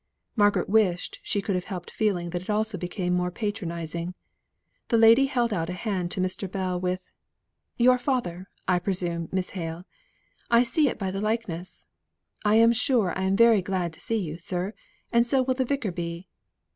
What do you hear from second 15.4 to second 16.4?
will the Vicar be."